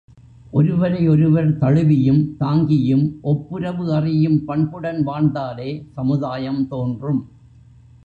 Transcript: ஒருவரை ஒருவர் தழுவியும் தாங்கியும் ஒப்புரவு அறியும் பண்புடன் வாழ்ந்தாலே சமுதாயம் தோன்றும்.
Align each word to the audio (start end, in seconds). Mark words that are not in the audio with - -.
ஒருவரை 0.51 1.01
ஒருவர் 1.07 1.57
தழுவியும் 1.57 2.23
தாங்கியும் 2.39 3.05
ஒப்புரவு 3.21 3.85
அறியும் 3.93 4.45
பண்புடன் 4.45 5.03
வாழ்ந்தாலே 5.03 5.69
சமுதாயம் 5.95 6.67
தோன்றும். 6.67 7.21